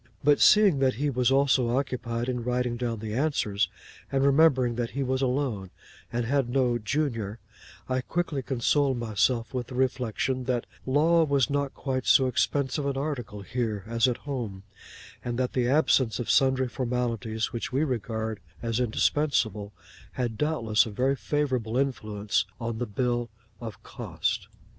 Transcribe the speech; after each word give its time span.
But 0.23 0.39
seeing 0.39 0.79
that 0.79 0.95
he 0.95 1.11
was 1.11 1.29
also 1.29 1.77
occupied 1.77 2.27
in 2.27 2.43
writing 2.43 2.75
down 2.75 3.01
the 3.01 3.13
answers, 3.13 3.69
and 4.11 4.23
remembering 4.25 4.73
that 4.73 4.89
he 4.97 5.03
was 5.03 5.21
alone 5.21 5.69
and 6.11 6.25
had 6.25 6.49
no 6.49 6.79
'junior,' 6.79 7.37
I 7.87 8.01
quickly 8.01 8.41
consoled 8.41 8.97
myself 8.97 9.53
with 9.53 9.67
the 9.67 9.75
reflection 9.75 10.45
that 10.45 10.65
law 10.87 11.23
was 11.23 11.51
not 11.51 11.75
quite 11.75 12.07
so 12.07 12.25
expensive 12.25 12.87
an 12.87 12.97
article 12.97 13.43
here, 13.43 13.83
as 13.85 14.07
at 14.07 14.17
home; 14.25 14.63
and 15.23 15.37
that 15.37 15.53
the 15.53 15.67
absence 15.67 16.17
of 16.17 16.31
sundry 16.31 16.67
formalities 16.67 17.53
which 17.53 17.71
we 17.71 17.83
regard 17.83 18.39
as 18.59 18.79
indispensable, 18.79 19.71
had 20.13 20.35
doubtless 20.35 20.87
a 20.87 20.89
very 20.89 21.15
favourable 21.15 21.77
influence 21.77 22.45
upon 22.59 22.79
the 22.79 22.87
bill 22.87 23.29
of 23.59 23.83
costs. 23.83 24.47